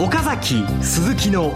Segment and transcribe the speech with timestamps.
[0.00, 1.52] 岡崎鈴木の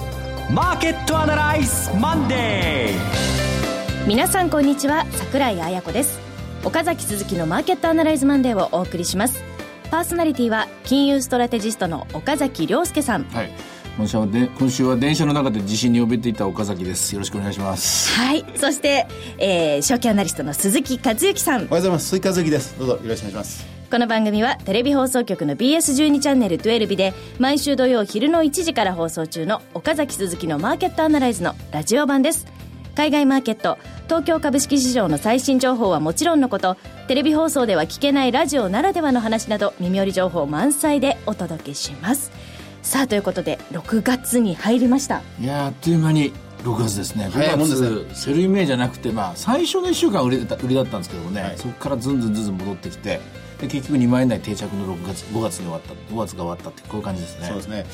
[0.50, 4.07] マーケットアナライズマンデー。
[4.08, 6.18] 皆さんこんにちは桜井彩子です。
[6.65, 9.45] 岡崎鈴木のマーケットアナライズマンデーをお送りします。
[9.93, 13.23] パーソナリティは金融ストラテジストの岡崎亮介さん。
[13.27, 13.53] はい。
[13.96, 17.13] 今週はで今週は電車の中で地震に怯えていた岡崎です。
[17.13, 18.13] よろしくお願いします。
[18.18, 18.45] はい。
[18.57, 19.07] そして、
[19.39, 21.54] えー、証券アナリストの鈴木和之さん。
[21.54, 22.09] おはようございます。
[22.09, 22.77] 鈴木和之です。
[22.77, 32.47] どうぞよろしくお願いしますこの番組はテレビ放送局の BS12 チャンネル12で毎週土曜昼の1時から放送中の岡崎鈴木のマーケットアナライズのラジオ版です。
[32.95, 42.33] 海外マーケット東京株式市場の最新情報はもちろんのことテレビ放送では聞けないラジオならではの話など耳寄り情報満載でお届けします。
[42.80, 45.20] さあということで6月に入りました。
[45.38, 46.33] いやあっという間に
[46.64, 47.27] 6月ですね。
[47.27, 53.20] 5月、ね、セルイメイじゃなくて、まあ、最初の1週間売り売りだったんですけどもね、はい、そこからずんずんずんずん戻ってきて
[53.62, 57.46] で結局2万円台定着の6月5月に終わった5月が終わったってこういう感じですね。
[57.46, 57.86] そうですね。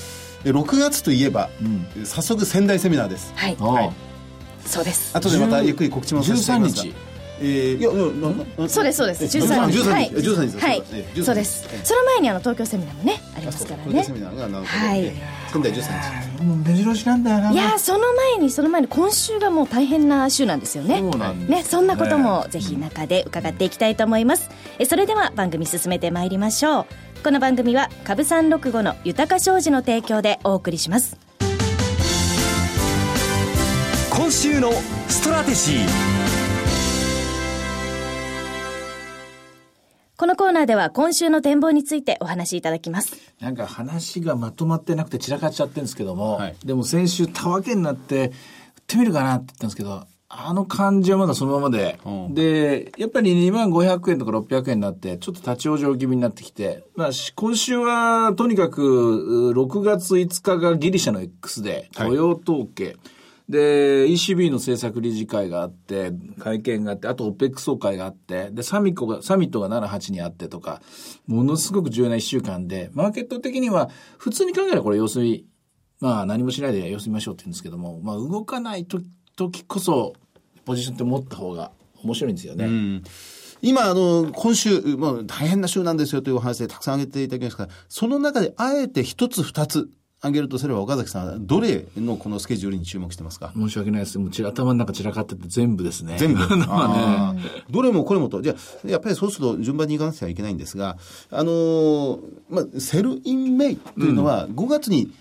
[0.44, 3.32] で6月といえば、うん、早速仙台セミナーです。
[3.36, 3.92] はい、はい、
[4.64, 5.14] そうです。
[5.14, 7.07] 後でまたゆっくり告知もさせていただきます13日
[7.40, 9.24] えー、いやなそうですそうです。
[9.24, 9.88] 13日。
[9.88, 10.10] はい。
[10.10, 10.82] 13日はい。
[11.22, 11.68] そうです。
[11.84, 14.04] その前にあの東京セミナーもねありますからね。
[14.04, 15.12] セミナーがなるほどはい。
[15.52, 16.42] 仙台13日。
[16.42, 17.52] もう目白押しなんだよな。
[17.52, 20.98] いやその前にその前に今週がもう大変な週なんですよね。
[20.98, 24.50] そうなんねそんなこともぜひ中で伺っていきたいと思います。
[24.78, 26.86] えそれでは番組進めてまいりましょう。
[27.22, 31.16] この番組は株三六五の豊か商事の提供でお送りします。
[34.10, 34.72] 今週の
[35.08, 36.17] ストラテジー
[40.18, 43.16] このコーナーでは今週の展望についてお話しいただきます。
[43.38, 48.32] なんか話がまとまってなくて散らかっちゃってるんですけども、はい、でも先週たわけになって、売っ
[48.84, 62.96] てみるかなって言ったんですけど、あの感じはまだそのままで、うん、で、やっぱり2万500円とか600円になって、ちょっと立ち往生気味になってきて、まあ、今週はとにかく6月5日がギリシャの X で、雇用統計、はい
[63.48, 70.82] で、ECB の政策理事会があって、会見があって、あと OPEC 総会があって、で、サミットが、サミットが7、8にあってとか、
[71.26, 73.88] ものすごく重要な1週間で、マーケット的には、
[74.18, 75.46] 普通に考えればこれ要するに、
[76.00, 79.00] まあ何もしないで様子見ましょうって言うんですけども、まあ動かないと
[79.34, 80.12] 時こそ、
[80.64, 81.72] ポジションって持った方が
[82.02, 82.66] 面白いんですよね。
[82.66, 83.02] うん
[83.60, 89.90] 今、あの、今週、もう大変な週なんですよというお話でたくさん挙げていただきますから、その中であえて一つ二つ、
[90.20, 94.18] 挙げるとすれば岡崎さんはどれのこのスケジュールに注目してますか申し訳ないです。
[94.18, 96.16] もう頭の中散らかってて全部ですね。
[96.18, 96.40] 全部。
[96.56, 96.66] ね、
[97.70, 98.42] どれもこれもと。
[98.42, 100.96] じゃあ、やっぱりそうすると順番にいかなくてはいけないんですが、
[101.30, 102.18] あのー、
[102.50, 105.12] まあ、 Sell in May というのは5月に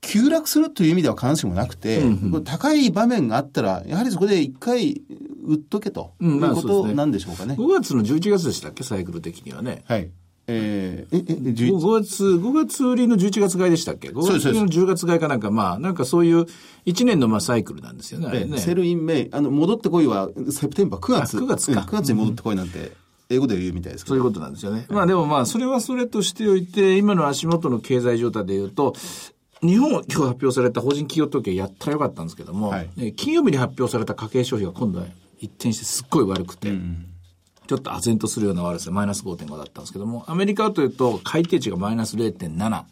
[0.00, 5.00] 急落するという意味では必ずしもなくて、うんうん、高い場面があったら、やはりそこで一回
[5.44, 7.54] 売っとけということなんでしょうかね。
[7.56, 9.84] うん、まあ、ね5月の11月でしたっけ、サイクル的にはね。
[9.86, 10.10] はい。
[10.52, 16.46] えー、え、え、5月、5月売りの11月買いでしたっけ ?5 月売りの10月買いかなんか、まあ、なんかそういう
[16.86, 18.46] 1年のまあサイクルなんですよね。
[18.46, 21.38] ね Sell in May、あの、戻ってこいは、 September、9月。
[21.38, 21.80] 9月か。
[21.80, 22.92] 9月に戻ってこいなんて。
[23.32, 24.86] 英語で言うみたいですそういうことなんですよね。
[24.88, 28.94] まあでもまあ、それはそれとしておいて、今の足元の経済状態で言うと、
[29.62, 35.06] 日本今日発表された法人企業統計やったらよかったんですけども、はい、金曜日に発表された家計消費が今度は
[35.38, 37.09] 一転してすっごい悪くて、うん
[37.70, 42.82] ちょっと唖然とするような悪さ、マイナス5.5だったんですけども、アメリカはというと、改定値がマイナス0.7。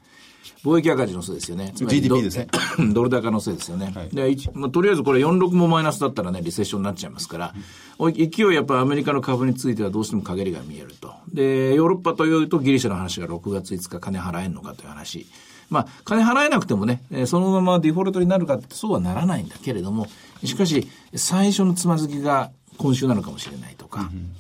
[0.63, 1.73] 貿易赤字のせいですよね。
[1.75, 2.47] GDP ですね。
[2.95, 3.93] ドル高のせいですよね。
[3.93, 7.55] はい、でまあ、とりあえずこれ46もマイナスだったらね、リセッションになっちゃいますから、
[7.99, 11.13] うん、勢いやっぱアメリカの株についてはどうしても陰りが見えると。
[11.33, 15.27] で、ヨーロッパというとギリシャの話が6月5日金払えんのかという話。
[15.71, 20.07] まあ、金払えなくてもね、そのままデフォルトになるかってそうはならないんだけれども、
[20.45, 24.31] しかし、最初のつまずきが今週なのかもしれないとか、うん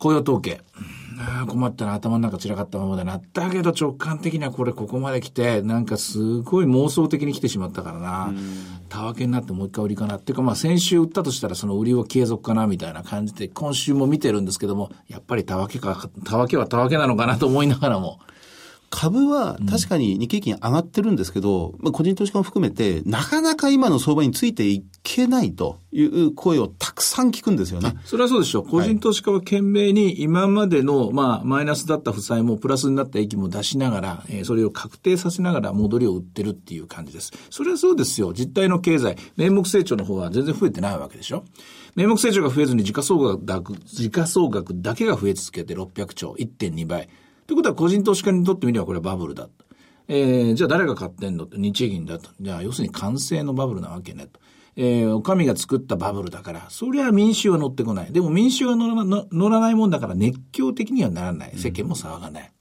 [0.00, 0.62] 雇用統計。
[1.46, 3.20] 困ったな、頭の中散らかったままだな。
[3.34, 8.32] だけど直感的にはこれここまで来て、なんかすごい妄想的に来てしまったからな。
[8.88, 10.16] たわけになってもう一回売りかな。
[10.16, 18.20] っていうかまあ先週売ったとしたらその売りを継続かなみたいな感じで、今週も見てるんですけども、やっぱりたわけか、たわけはたわけなのかなと思いながらも。
[18.90, 27.94] 株は確かに日経金上がってるんですけど、まあ、個人投資家も含めて、なかなか今の相場についていけないという声をたくさん聞くんですよね。
[28.04, 28.68] それはそうでしょう。
[28.68, 37.32] 個人投資家は懸命に今までの、まあ、マイナスだった負債もプラスになった益も出しながら、えー、それを確定させながら戻りを売ってるっていう感じです。
[37.48, 38.32] それはそうですよ。
[38.34, 41.44] 実態の経済、名目成長の方は全然増えてないわけでしょ。
[41.94, 47.08] 名目成長が増えずに時価総額時価総額だけが増え続けて600兆、1.2倍。
[47.50, 49.50] ということは個人投資家にとってみればこれはバブルだと。
[50.06, 52.30] えー、じゃあ誰が買ってんのって日銀だと。
[52.40, 54.38] じゃあ要するに完成のバブルなわけねと。
[54.76, 58.12] えー、お上が作ったバブルだから、そりゃ民衆は乗ってこない。
[58.12, 61.54] でも民衆は乗ら乗らないもんだから熱狂的にはならない。
[61.56, 62.52] 世間も騒がない。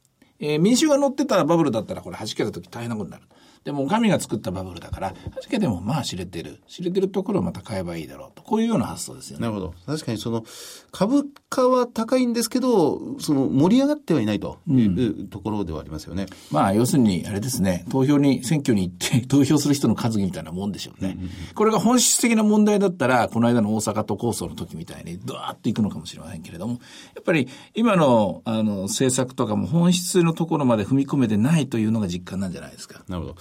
[0.42, 3.26] うん、えー、民衆が乗ってたらバブルだったらこれ弾けた時大変なことになる。
[3.64, 6.60] でも、神が作ったバブルだから、はじけてもまあ知れてる。
[6.68, 8.42] 知れてるところをまた買えばいいだろうと。
[8.42, 9.44] こういうような発想ですよね。
[9.44, 9.74] なるほど。
[9.86, 10.44] 確かにその、
[10.92, 16.28] 株価は高いんですけど、その、盛り上がってはいないというところではありますよね。
[16.52, 21.18] まあ、要するに、あれですね、投票に、選挙に行って 投票する人の数みたいなもんでしょうね。
[21.54, 26.80] これが本質的な問題だったら、この間の大阪都構想の時みたいに、ドワーッといくのかもしれませんけれども、
[27.16, 33.04] やっぱり、今の、あの、政策とかも本質のところまで踏み込めてないというのが実感なんじゃないですか。
[33.08, 33.36] なるほど。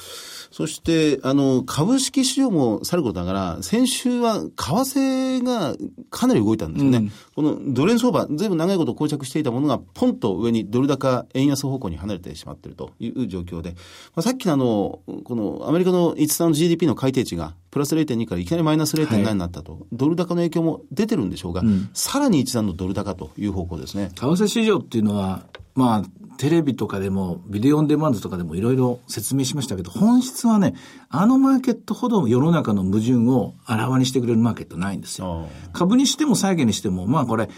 [0.50, 5.76] そして、あの、株式市場もさることながら、先週は為替が
[6.10, 7.10] かなり動いたんですよね。
[7.36, 13.76] このドル円相場、ずいぶん長いこと膠着していたものが、ポンと上にドル高、円安方向に離れてしまっているという状況で、ま
[14.20, 21.62] あ、さっきのあの、このアメリカの5つの GDP の改定値が、プラス0.2からいきなりマイナス0.7になったと、ドル高の影響も出てるんでしょうが、
[21.92, 24.10] さらに一段のドル高という方向ですね。
[24.14, 25.44] 為替市場っていうのは、
[25.74, 30.74] まあ、テレビとかでも、ビデオオンデマンドとかでもいろいろ説明しましたけど、本質はね、
[31.10, 35.48] あのマーケットほど世の中の矛盾をあらわにしてくれるマーケットないんですよ。
[35.72, 37.50] 株にしても債券にしても、まあこれ、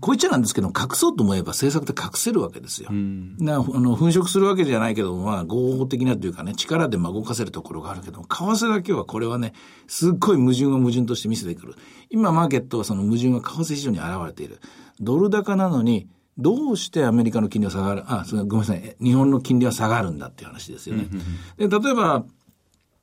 [0.00, 2.90] こういっちゃなんですけど、隠そうと思えば政策って隠せるわけですよ。
[2.92, 9.52] なあの粉飾するわけじゃないけど、まあ合法的なというかね、力でまあ動かせるところがあるけど、為替だけはこれはね、
[9.86, 11.74] すっごい矛盾を矛盾として見せてくる。
[12.10, 14.60] 今マーケットはその矛盾が為替市場に現れている。
[15.00, 21.06] ドル高なのに、どうしてアメリカの金利は下がる、あ、ごめんなさい、日本の金利は下がるんだっていう話ですよね。
[21.56, 22.24] で、例えば、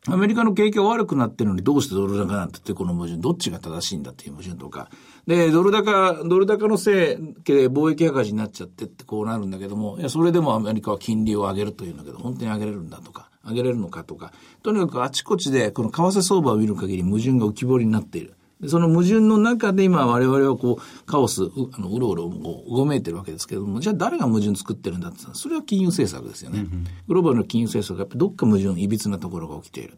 [0.07, 4.89] アメリカの景気が悪くなってるのにどうしてドル高なんてってこの矛盾、どっちが正しいんだっていう矛盾とか。
[5.27, 18.33] で、ドル高、ドル高のせいで貿易赤字になっちゃってってこうなるんだけども、いや、それでもアメリカは金利を上げるというんだけど、本当に上げれるんだとか、上げれるのかとか、とにかくあちこちでこの為替相場を見る限り矛盾が浮き彫りになっている。
[18.61, 26.65] でその矛盾の中で今我々はこう、カオス、うあのうろうろこううごめいてるわけですけれども、じゃあ誰が矛盾作ってるんだってそれは金融政策ですよね。
[27.07, 29.97] グローバルの金融政策がやっぱりどっか矛盾、いびつなところが起きている。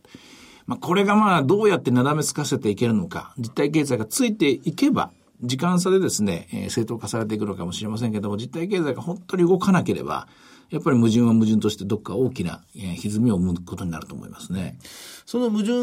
[0.65, 5.11] まあ、これがまあ、どうやってなだめつかせていけるのか、実体経済がついていけば、
[5.41, 10.27] 時間差でですね、えー正当化されていくのかもしれませんけども、実体経済が本当に動かなければ、
[10.69, 14.77] やっぱり矛盾は矛盾としてどっか大きな、えー歪みを生むことになると思いますね。
[15.25, 15.73] その矛盾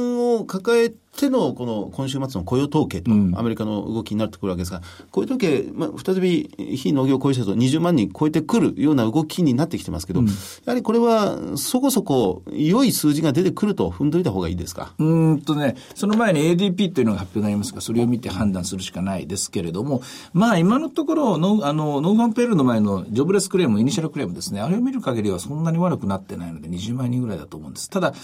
[0.40, 10.26] を抱えての、この今週末の雇用統計と、アメリカの動きになってくるわけですが、雇用統計、まあ、再び非農業雇用者数20万人超えてくるような動きになってきてますけど、や
[10.66, 14.94] はりこれはそこそこ良い数字が出てくると踏んどいた方がいいですか？
[14.98, 20.02] うーんとね、その前に ADP というのが発表になりますが、それを見て判断するしかないですけれども、
[20.32, 27.90] まあ今のところ、ノーあの、 non-farm payroll の前の jobless claim、 initial claim ですね、あれを見る限りはそんなに悪くなってないので20万人ぐらいだと思うんです。
[27.90, 28.14] ただ、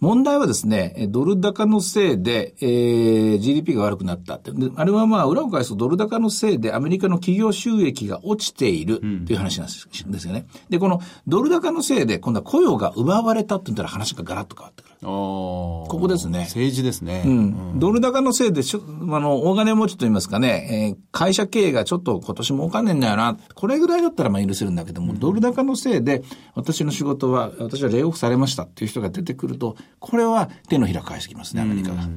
[0.00, 4.50] 問題はですね、えドル高のせいで、えー GDP が悪くなったって。
[4.50, 10.46] であれはまあ裏を返すとドル高のせいでアメリカの企業収益が落ちているという話なんですよね。
[10.68, 14.90] で、このドル高のせいで今度は雇用が奪われたって言ったら話がガラッと変わってくる。
[15.02, 17.22] ここですね政治ですね。
[17.24, 23.36] うんドル高のせいでしょ、あの、大金持ちと言いますかね、えー会社経営がちょっと今年もお金んだよな。
[23.54, 26.22] これぐらいだったらまあ許せるんだけども、ドル高のせいで、
[26.54, 32.08] 私の仕事は、私はレイオフされましたっていう人が出てくると、これは手のひら返してきますね、アメリカが。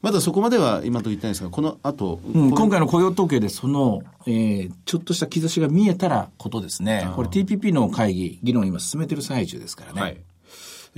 [0.00, 7.10] まだそこまでは今と言ってないですが、この後、うん、今回の雇用統計でその、えーちょっとした兆しが見えたらことですね。
[7.14, 10.00] これ TPP の会議、議論今進めてる最中ですからね。
[10.00, 10.16] はい。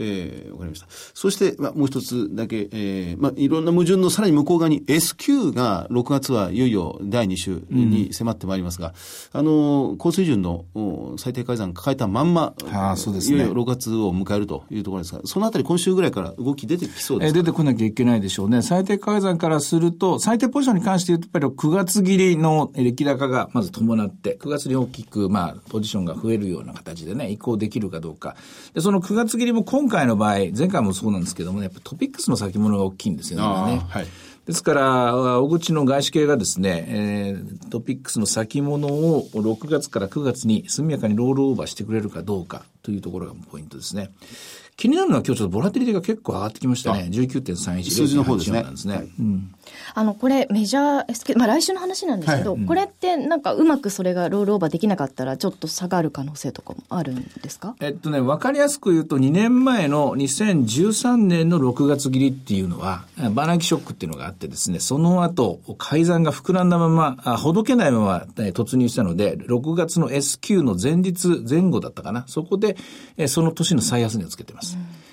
[0.01, 0.87] えーわかりました。
[1.15, 8.95] そして、まあ、もう一つだけ、えーまあ、いろんな矛盾のさらに向こう側に S q が6月はいよいよ第2週に迫ってまいりますが、
[9.33, 18.63] あの、高水準のお最低改ざん抱えたまんま、あーそうですねいよいよ6月を迎えるというところですが、そのあたり今週ぐらいから動き出てきそうですかえー出てこなきゃいけないでしょうね。
[18.63, 28.37] 最低改ざんからすると、最低ポジションに関して言うと、やっぱり9月切りの歴高がまず伴って、9月に大きく、まあ、ポジションが増えるような形でね、移行できるかどうか。
[28.75, 34.07] で、その9月切りも今回の場合、前回もそうなんですけどもね、やっぱトピックスの先物が大きいんですよね、はい
[34.47, 44.11] ですから、大口の外資系がですね、えートピックスの先物を6月から9月に速やかにロールオーバーしてくれるかどうかというところがポイントですね。
[44.81, 47.09] 気になるのは今日ちょっとボラティリティが結構上がってきましたね。
[47.13, 47.83] 19.31。
[47.91, 49.07] 数字の方ですね0.84なんですね。
[49.19, 49.55] うん
[49.95, 57.77] あの、これメジャー S q まあ来週の話なんですけど、これってなんかうまくそれがロールオーバーできなかったらちょっと下がる可能性とかもあるんですか？
[57.81, 72.25] えっとね、わかりやすく言うと、2年前の2013年の6月切りっていうのは、バーナンキショックっていうのがあってですね、その後、改ざんが膨らんだまま、あほどけないまま、えー突入したので、6月の S q の前日、前後だったかな。
[72.27, 72.77] そこで、
[73.17, 74.70] えーその年の最安値をつけてます。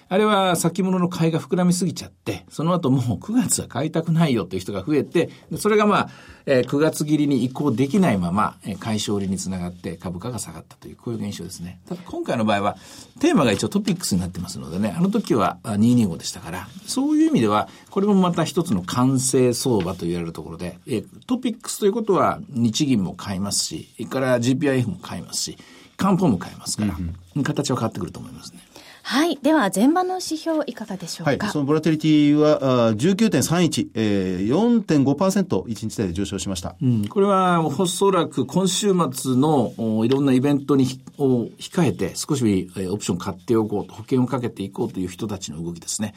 [0.10, 6.10] あれは先物の買いが膨らみすぎちゃって、その後もう9月は買いたくないよという人が増えて、それがまあ、
[6.46, 11.82] えー9月切りに移行できないまま、えー買い勝利につながって株価が下がったという、こういう現象ですね。
[11.90, 12.78] ただ今回の場合は、
[13.20, 25.58] テーマが一応トピックスになってますのでね、あの時はあ225でしたから、そういう意味では、これもまた一つの完成相場と言われるところで、えートピックスということは日銀も買いますし、それから GPIF も買いますし、
[25.98, 26.96] 漢方も買いますから、
[27.44, 28.62] 形は変わってくると思いますね。
[29.10, 29.38] はい。
[29.42, 31.36] では、前場の指標いかがでしょはい。
[31.36, 31.48] うか。
[31.48, 36.76] そのボラテリティはあー19.31、えー、4.5%一日で上昇しました。
[36.82, 42.44] うんこれはおそらく今週末のおいろんなイベントにひを控えて少し
[42.76, 46.14] えーオプション買っておこうと、保険をかけていこうという人たちの動きですね。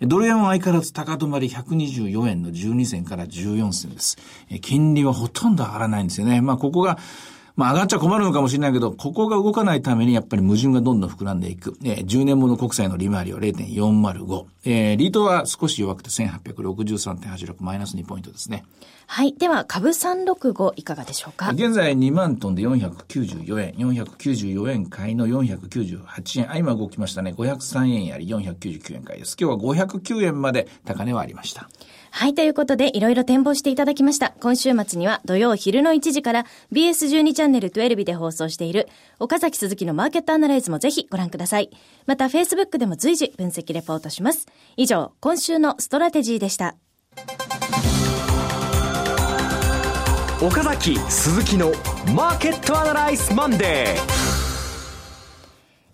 [0.00, 4.16] ドル円は相変わらず高止まり124円の12銭から14銭です。
[4.48, 6.40] えー金利はほとんど上がらないんですよね。
[6.40, 6.98] まあここが
[7.58, 11.76] まあ上がっちゃ困るのかもしれないけど、ここが動かないためにやっぱり矛盾がどんどん膨らんでいく。
[11.84, 14.44] えー10年物国債の利回りは0.405。
[14.64, 18.64] えーリートは少し弱くて1863.86マイナス2ポイントですね。
[19.08, 19.32] はい。
[19.32, 21.50] では、株365いかがでしょうか？
[21.50, 26.52] 現在2万トンで494円、494円買いの498円。
[26.52, 27.34] あ、今動きましたね。
[27.36, 29.36] 503円やり499円買いです。
[29.40, 31.68] 今日は509円まで高値はありました。
[32.10, 32.34] はい。
[32.34, 34.34] ということで、いろいろ展望していただきました。
[34.40, 38.88] 今週末には土曜昼の1時から BS12 チャンネル12で放送している
[39.18, 41.70] 岡崎鈴木のマーケットアナライズもぜひご覧ください。
[42.06, 44.46] また、Facebook でも随時分析レポートします。
[44.76, 46.76] 以上、今週のストラテジーでした。
[50.40, 51.72] 岡崎鈴木の
[52.14, 54.27] マーケットアナライズマンデー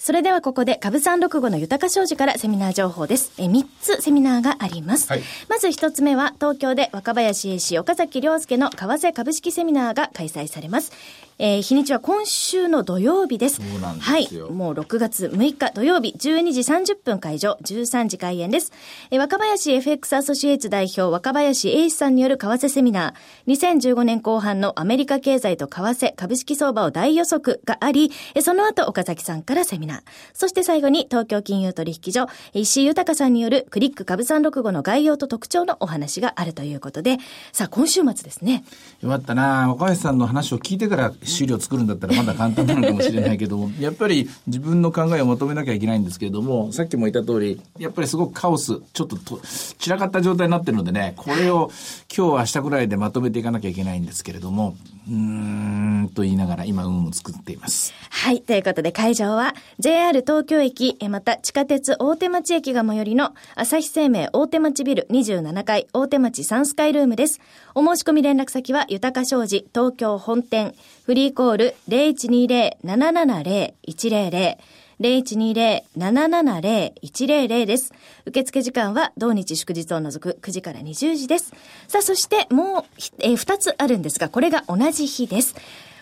[0.04, 3.32] それではここで株365の豊か商事からセミナー情報です。
[3.38, 5.08] え、3つセミナーがあります。
[5.08, 10.92] はいまず1つ目は東京で若林英氏岡崎良介の為替株式セミナーが開催されます。
[11.38, 13.56] えー日にちは今週の土曜日です。
[13.56, 14.52] そうなんですよはい。
[14.52, 18.72] もう6月6日土曜日12時30分会場、13時開演です。
[19.10, 29.93] えー若林 FX アソシエイツ代表若林英氏さんによる為替セミナー、2015年後半のアメリカ経済と為替株式相場を大予測があり、えーその後岡崎さんからセミナー。
[30.32, 37.18] そして最後に東京金融取引所、石井豊さんによるクリック株365の概要と特徴のお話があるということで、
[37.52, 38.64] さあ今週末ですね。
[39.00, 49.40] よかったな若林さんの話を聞いてから資料作るんだったらまだ簡単なのかもしれないけども、 やっぱり自分の考えをまとめなきゃいけないんですけれども、さっきも言った通り、やっぱりすごくカオス、ちょっとと
[49.78, 51.70] 散らかった状態になってるのでね、これを
[52.14, 54.76] 今日明日ぐらいでまとめていかなきゃいけないんですけれども、
[55.08, 57.92] うーんと言いながら今運を作っています。
[58.10, 58.40] はい。
[58.40, 67.38] ということで会場は JR 東京駅、また地下鉄大手町駅が最寄りの朝日生命大手町ビル27階大手町サンスカイルームです。
[67.74, 70.74] お申し込み連絡先は豊か商事東京本店
[71.04, 74.56] フリーコール0120-770-100
[75.00, 77.92] 0120-770-100です。
[78.24, 81.52] 受付時間は同日祝日を除く9時から20時です。
[81.88, 82.84] さあ、そしてもう、
[83.18, 85.54] えー、2つあるんですが、これが同じ日です。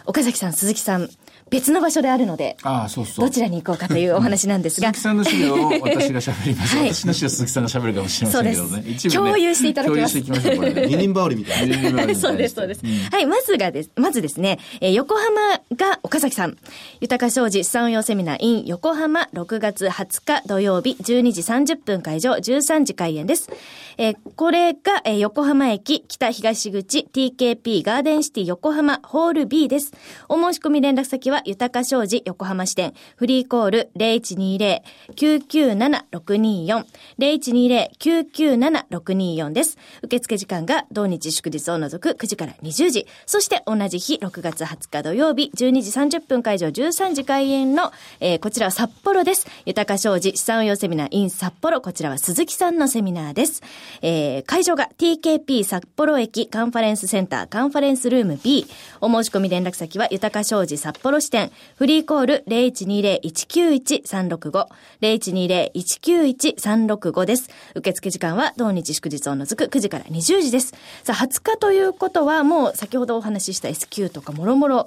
[0.04, 1.08] 岡崎さん、鈴木さん、
[1.52, 3.26] 別の場所であるので、ああ、そうそう。
[3.26, 4.88] どちらに行こうかというお話なんですが。
[4.88, 6.76] 鈴木、さんの資料を私が喋ります。
[6.76, 6.94] はい。
[6.94, 8.82] 私の資料鈴木さんが喋るかもしれませんけどね。
[8.82, 10.09] ね共有していただきます。
[10.09, 10.73] 共有していきましょう、これ。
[10.73, 10.87] ね。
[10.87, 12.14] 二人羽織みたいな。
[12.14, 12.49] そうで。
[12.49, 12.75] す、そうで。
[12.75, 12.80] す。
[13.11, 13.82] はい、まずがで。
[13.82, 14.28] す、まずで。
[14.28, 16.56] すね、えー横浜が岡崎さん、
[17.00, 23.37] 豊か商事資産運用セミナー in 横浜6月20日土曜日12時30分会場13時開演で。
[23.37, 23.50] す。
[23.99, 29.80] えーこれが、えー横浜駅北東口 TKP ガーデンシティ横浜ホール B で。
[29.80, 29.92] す。
[30.28, 36.84] お申し込み連絡先は豊か商事横浜支店フリーコール0120-997-624
[37.18, 39.78] 0120-997-624です。
[40.02, 43.06] 受付時間が同日祝日を除く9時から20時。
[43.26, 49.46] そして同じ日6月20日土曜日12時30分会場13時開演の、えーこちらは札幌です。
[49.66, 51.80] 豊か商事資産運用セミナー in 札幌。
[51.80, 53.62] こちらは鈴木さんのセミナーです。
[54.02, 58.66] えー会場が TKP 札幌駅カンファレンスセンターカンファレンスルーム B。
[59.00, 61.31] お申し込み連絡先は豊か商事札幌支店
[61.76, 64.66] フリーコール0120-191-365
[65.00, 67.48] 0120-191-365です。
[67.74, 70.74] 受付時間は同日祝日を除く9時から20時です。
[71.04, 74.86] さあ、20日ということはもう先ほどお話しした SQ とかもろもろ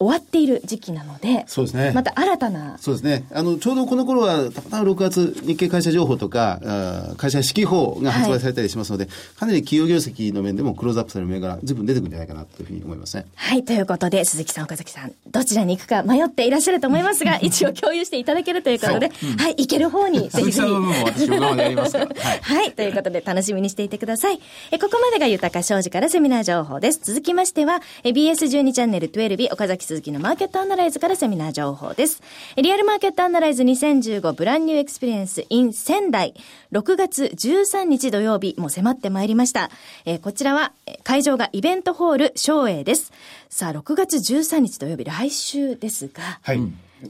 [0.00, 3.26] 終わっている時期なので、そうですねまた新たなそうですね。
[3.32, 13.26] あの、ちょうどこの頃は、たまたま6月、日経会社情報とか、あー会社指揮法が発売されたりしますので、かなり企業業績の面でもクローズアップされる銘柄、ずいぶん出てくるんじゃないかなというふうに思いますね。
[13.34, 13.64] はい。
[13.64, 21.30] ということで、鈴木さん、岡崎さん、どちらに行くか迷っていらっしゃると思いますが、 一応共有していただけるということで、はい、行ける方に、ぜ鈴木さんひぜひ。
[21.30, 21.74] はい。
[22.40, 22.72] はい。
[22.72, 24.38] ということで、楽しみにしていてください。
[24.70, 27.00] え、ここまでが豊か商事からセミナー情報です。
[27.02, 32.22] 続きましては、え BS12 チャンネル12岡崎鈴木のマーケットアナライズからセミナー情報です。
[32.56, 36.34] リアルマーケットアナライズ2015ブランニューエクスペリエンス in 仙台。
[36.72, 39.70] 6月13日土曜日、もう迫ってまいりました。
[40.04, 40.72] えー、こちらは、
[41.04, 43.12] 会場がイベントホール松栄です。
[43.48, 46.60] さあ、6月13日土曜日、来週ですが、はい。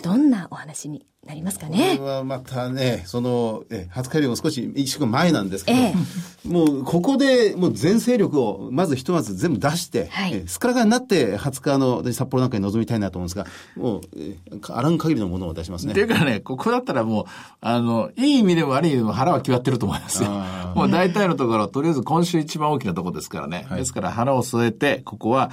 [0.03, 1.97] どんなお話になりますかね？
[1.99, 5.95] これはまたね、その、え、初回よりも少し一週間前なんですけど、え
[6.47, 14.37] え、もうここでもう全精力をまずひとまず全部出して、はい、えすっからかんになって20日の札幌なんかに臨みたいなと思うんですが、もう、え
[14.71, 15.93] あらん限りのものを出しますね。
[15.93, 17.25] っていうかね、ここだったらもう、
[17.61, 20.31] あの、いい意味でも悪い意味でも腹は決まってると思いますよ。
[20.75, 23.67] もう大体のところ、とりあえず今週一番大きなところですからね。
[23.69, 25.51] はい、ですから腹を据えて、ここは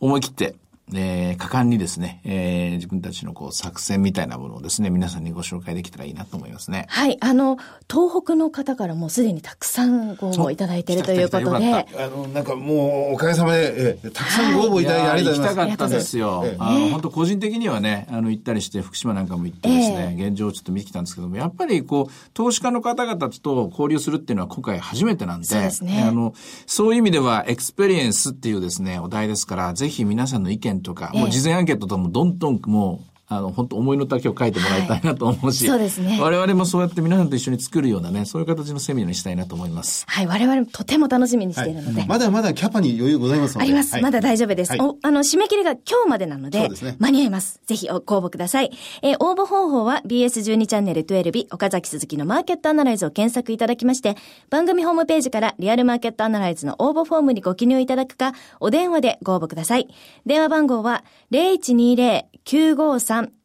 [0.00, 0.54] 思い切って、
[0.94, 6.86] えー、果敢にですね、えー、自分たちのこう作戦みたいなものをですね、皆さんにご紹介できたらいいなと思いますね。
[6.88, 7.18] はい。
[7.20, 7.58] あの、
[7.90, 11.74] 東北の方からもすでにたくさんご応募いただいているということで。
[11.74, 15.66] あの、なんかもう、おかげさまで、えー、たくさんご応募いただいてありがとうございます。
[15.66, 16.42] 行きたかったですよ。
[16.46, 26.02] えー、あの、本当個人的にはね、あの、行ったりして、福島なんかも行ってですね、えー、現状をちょっと見てきたんですけども、やっぱりこう、投資家の方々と交流するっていうのは今回初めてなんで、そうですね。
[26.02, 26.34] あの、
[26.66, 36.18] そういう意味では、 Experience っていうですね、お題ですから、ぜひ皆さんの意見とか、もう事前アンケートともどんどんもうあの、本当思いの丈を書いてもらいたいなと思うし、はい、そうですね。
[36.20, 40.06] 我々もそうやって皆さんと一緒に作るようなね、そういう形のセミナーにしたいなと思います。
[40.08, 42.00] はい、我々もとても楽しみにしているので。
[42.00, 43.64] はい、まだまだキャパに余裕ございますので。
[43.64, 43.92] あります。
[43.92, 44.72] はい、まだ大丈夫です。
[44.80, 46.96] お、あの、締め切りが今日までなので、そうですね。
[46.98, 47.60] 間に合います。
[47.66, 48.70] ぜひご応募ください。
[49.02, 54.16] えー、応募方法は BS12 チャンネル12日、岡崎鈴木のマーケットアナライズを検索いただきまして、
[54.48, 59.88] 番組ホームページからリアルマーケットアナライズの応募フォームにご記入いただくか、お電話でご応募ください。
[60.24, 61.04] 電話番号は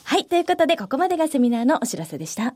[0.03, 0.25] はい。
[0.25, 2.55] ということでここまでがセミナーのお知らせでした。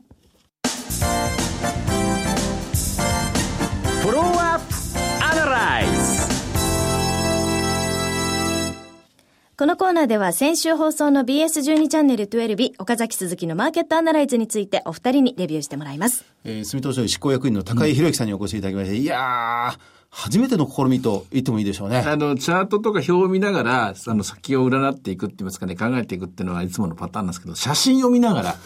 [9.60, 16.24] このコーナーでは先週放送の BS12 チャンネル12岡崎鈴木のマーケットアナライズについてお二人にレビューしてもらいます。
[16.44, 19.78] えー、住東証執行役員の高井博之さんにお越しいただきまして、うん、いやー、
[20.12, 21.98] 初めての試みと言ってもいいでしょうね。
[21.98, 28.56] あの、チャートとか表を見ながら、あの、先を占っていくって言いますかね、考えていくっていうのはいつものパターンなんですけど、写真を見ながら、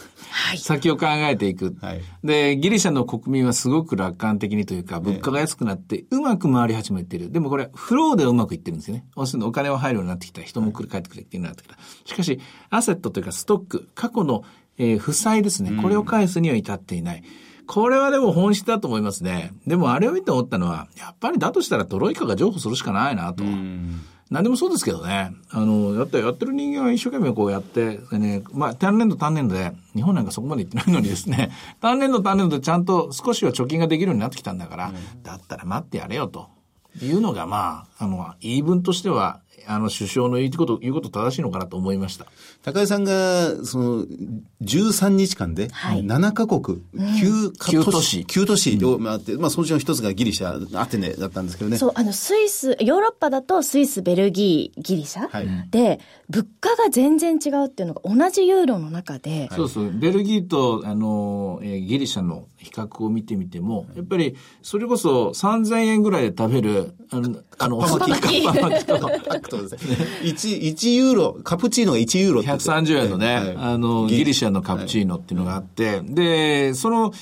[0.57, 1.75] 先を考えていく。
[1.81, 7.31] はい、で、ギリシャの国民はすごく楽観的にというか、物価が安くなって、うまく回り始めている。
[7.31, 9.05] でもこれ、フローでうまくいってるんですよね。
[9.15, 10.41] 要するにお金は入るようになってきた。
[10.41, 11.77] 人も来る、帰ってくるっていうようになってきた。
[12.05, 12.39] しかし、
[12.71, 14.43] アセットというかストック、過去の、
[14.79, 15.79] えー、負債ですね。
[15.79, 17.19] これを返すには至っていない。
[17.19, 19.53] うんこれはでも本質だと思いますね。
[19.67, 23.43] でもあれを見て思ったのは、やっぱりだとしたらトロイカが譲歩するしかないなと。
[24.31, 25.31] 何でもそうですけどね。
[25.51, 36.47] あの、やってやってる人間は一生懸命こうやって、ね、まあ、単年度単年度で、日本なんかそこまで行ってないのにですね、 単年度単年度でちゃんと少しは貯金ができるようになってきたんだから、だったら待ってやれよと。
[37.01, 42.25] いうのが、まあ、あの、言い分としては、あの、首相の言うこと、言うこと正しいのかなと思いました。
[42.63, 44.05] 高井さんが、その、
[44.61, 51.77] 13日間で、7カ国、9カ9都市9都市を回って、まあ、そのうちの一つがギリシャ、アテネだったんですけどね。
[51.77, 55.99] そう、あの、スイス、ヨーロッパだとスイス、ベルギー、ギリシャ、はいで、
[56.29, 59.91] 物価が全然違うっていうのが同じユーロの中で、そうそう。
[59.91, 69.95] ベルギーと、あの、えーギリシャの比較を見てみても、やっぱり、それこそ3000円ぐらいで食べる、あの、あの、おカッパ巻きカッパ巻きと、ファクトですね。
[70.23, 72.65] 1、1ユーロ、カプチーノが1ユーロって言って。
[72.65, 77.13] 130円のね、はいあの、ギリシャのカプチーノっていうのがあって、で、その、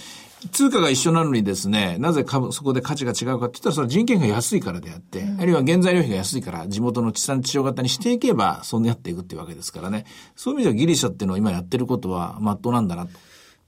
[0.52, 10.06] 通貨が一緒なのにですね、なぜ株そこで価値が違うかって言ったら、それは人件費が安いからであって、あるいは原材料費が安いから、地元の地産地消型にしていけば、そうやっていくっていうわけですからね。
[10.36, 13.12] そういう意味ではギリシャっていうのは今やってることは、まっとうなんだなと。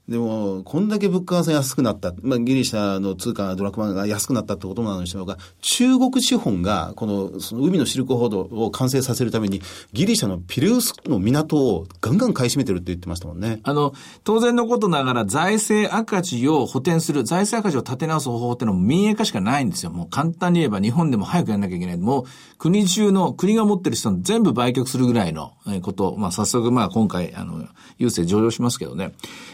[0.08, 2.14] でも、こんだけ物価が安くなった。
[2.22, 9.60] まあ、ギリシャの通貨、ドラクマが安くなったってことなのにしてもが、中国資本が、この、その海のシルクロードを完成させるために、
[9.92, 13.58] ギリシャのピレウスの港をガンガン買い占めてるって言ってましたもんね。
[13.64, 19.90] あの、当然のことながら財政赤字を補填する、財政赤字を立て直す方法ってのは民営化しかないんですよ。
[19.90, 21.96] もう簡単に言えば日本でも早くやんなきゃいけない。
[21.96, 22.24] もう
[22.58, 26.14] 国中の、国が持ってる人の全部売却するぐらいのえこと。
[26.16, 27.64] まあ早速まあ今回、あの、
[27.98, 29.12] 郵政上場しますけどね。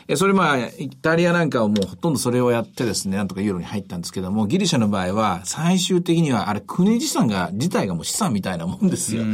[0.09, 9.25] えそれまあ、イタリアなんかはもうほとんどそれをやってですね、なんとかユーロに入ったんですけども、ギリシャの場合は最終的にはあれ国資産が、自体がもう資産みたいなもんですよ。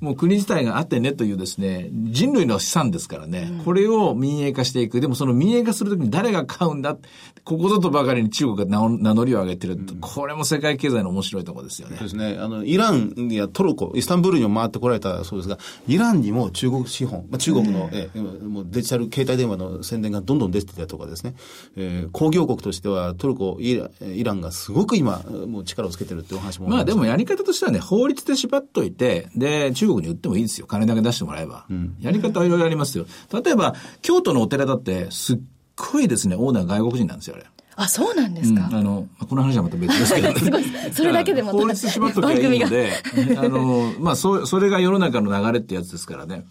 [0.00, 5.00] もう国自体があってねというですね、人類の資産ですからね、これを民営化していく。
[5.00, 6.96] でもその民営化するときに誰が買うんだ？
[7.44, 9.78] ここぞとばかりに中国が名名乗りを上げてる。
[10.00, 12.08] これも世界経済の面白いところですよねそう。
[12.08, 12.36] ですね。
[12.40, 21.34] あの、イランやトルコ、イスタンブールにも回ってこられたそうですが、イランにも中国資本、まあ、中国の、ええもうデジタル携帯電話の宣伝がどんどん出てたとかですね、
[21.76, 30.66] えー工業国としてはトルコ、イライランがすごく今、もう力をつけてるっていうお話もまあでもややり方としてはね、法律で縛っといて、で、中国に売ってもいいですよ。
[30.66, 31.64] 金だけ出してもらえば。
[31.98, 33.06] やり方はいろいろありますよ。
[33.32, 35.38] 例えば、京都のお寺だって、すっ
[35.76, 37.46] ごいですね、オーナー外国人なんですよ、あれ。
[37.76, 38.68] あ、そうなんですか。
[38.70, 40.34] うんあの、まあこの話はまた別ですけどね。
[40.40, 42.92] すごいそれだけでも法律縛っときゃいいので、
[43.38, 46.44] あの、まあ、そ、それが世の中の流れってやつですからね。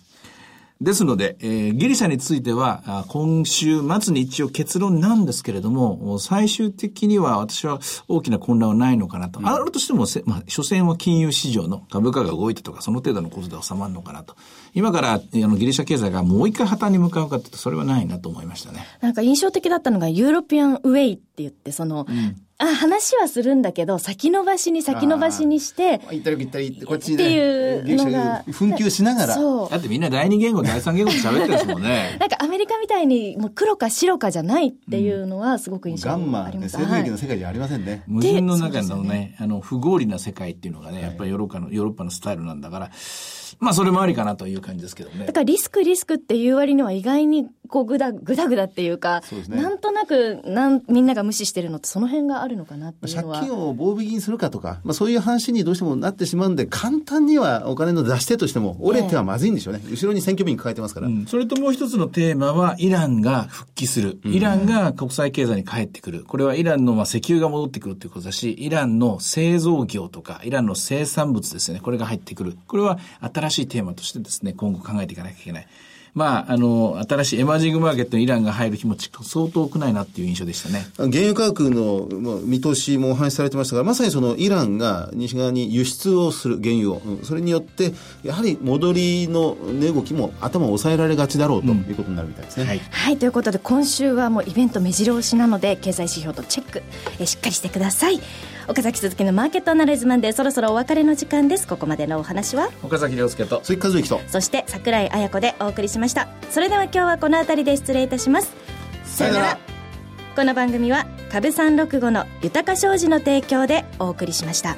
[0.82, 9.40] ですので、えーギリシャについては、あ今週末に一応結論なんですけれども、最終的には私は大きな混乱はないのかなと。
[9.44, 14.36] あるとしてもせ、まあ、所詮は金融市場の株価が動いたとか、その程度のことで収まるのかなと。
[14.74, 18.86] 今から、あの、ギリシャ経済がもう一回破綻に向かうかってそれはないなと思いましたね。
[19.00, 22.06] なんか印象的だったのが、ユーロピアンウェイって言って、その、
[22.58, 29.34] あ、話はするんだけど、先延ばしに先延ばしにして、行ったり行ったりこっちっていうのが紛糾しながら。
[29.34, 29.70] そう。
[29.70, 32.16] だってみんな第二言語、第三言語で喋ってるんですもんね。
[32.20, 36.78] なんかアメリカみたいにもう黒か白かじゃないっていうのはすごく印象ガンマあります。
[36.78, 38.04] 西部劇のはい世界じゃありませんね。
[38.08, 42.92] 矛盾の中のね、あの、不合理な世界っていうのがね、やっぱりヨーロッパの、ヨーロッパのスタイルなんだから、
[43.60, 45.34] まあそれもありかなという感じですけどねだ。
[45.34, 53.40] からリスクリスクっていう割には意外にこうぐだぐだぐだっていうかねなんとなくなんみんなが無視してるのってその辺があるのかなっていう借のは。
[53.40, 59.82] 金を棒引きにするかとか、まあ、そういう話にどうしてもなってしまうんで、簡単にはお金の出し手としても折れてはまずいんでしょうね。
[59.90, 61.08] 後ろに選挙民抱えてますから。
[61.08, 64.20] うんそれともう一つのテーマは、イランが復帰する。
[64.24, 66.24] イランが国際経済に帰ってくる。
[66.24, 71.80] これはイランのまあ石油が戻ってくるということだし、イランの製造業とか、イランの生産物ですね。
[71.80, 72.58] これが入ってくる。
[72.68, 73.00] これは
[73.36, 75.68] 新しいテーマとしてですね、今後考えていかなきゃいけない。
[76.16, 80.86] まあ、あの、新しいエマージングマーケットにイランが入る日もち相当少ないなっていう印象でしたね。
[80.96, 87.92] 原油価格のまあ見通しもお話しされてましたが、まさにそのイランが西側に輸出をする原油を、うんそれによって、
[88.24, 92.66] やはり戻りの値動きも頭を抑えられがちだろうということになるみたいですね。
[92.66, 92.82] はい。
[92.90, 96.82] はい、ということで今週はもうイベント目白押しなので経済指標とチェック
[97.20, 98.22] えしっかりしてください
[98.68, 101.68] 岡崎鈴木のマーケットアナライズマンでそろそろお別れの時間です。
[101.68, 102.70] ここまでのお話は？
[102.84, 103.64] 岡崎亮介と。
[103.64, 104.20] 鈴木和之と。
[104.28, 106.28] そして桜井彩子でお送りしました。
[106.50, 108.54] それでは今日はこの辺りで失礼いたします。
[109.04, 109.60] さよなら。
[110.36, 114.76] この番組は株三六五の豊か商事の提供でお送りしました